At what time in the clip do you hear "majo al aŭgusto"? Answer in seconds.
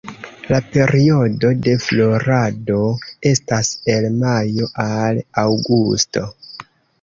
4.25-6.27